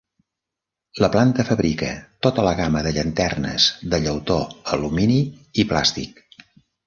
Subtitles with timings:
[1.03, 1.89] La planta fabrica
[2.27, 4.41] tota la gamma de llanternes de llautó,
[4.77, 5.19] alumini
[5.65, 6.25] i plàstic.